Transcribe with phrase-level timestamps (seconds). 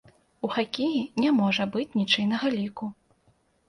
[0.47, 2.95] У хакеі не можа быць нічыйнага ліку.